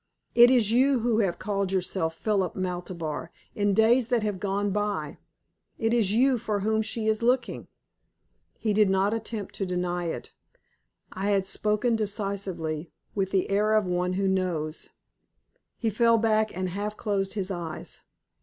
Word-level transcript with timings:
"It 0.33 0.49
is 0.49 0.71
you 0.71 1.01
who 1.01 1.19
have 1.19 1.37
called 1.37 1.71
yourself 1.71 2.15
Philip 2.15 2.55
Maltabar 2.55 3.29
in 3.53 3.75
days 3.75 4.07
that 4.07 4.23
have 4.23 4.39
gone 4.39 4.71
by. 4.71 5.19
It 5.77 5.93
is 5.93 6.11
you 6.11 6.39
for 6.39 6.61
whom 6.61 6.81
she 6.81 7.05
is 7.05 7.21
looking." 7.21 7.67
He 8.57 8.73
did 8.73 8.89
not 8.89 9.13
attempt 9.13 9.53
to 9.57 9.65
deny 9.67 10.05
it. 10.05 10.33
I 11.13 11.29
had 11.29 11.45
spoken 11.45 11.95
decisively, 11.95 12.89
with 13.13 13.29
the 13.29 13.47
air 13.51 13.75
of 13.75 13.85
one 13.85 14.13
who 14.13 14.27
knows. 14.27 14.89
He 15.77 15.91
fell 15.91 16.17
back 16.17 16.51
and 16.57 16.69
half 16.69 16.97
closed 16.97 17.33
his 17.33 17.51
eyes. 17.51 18.01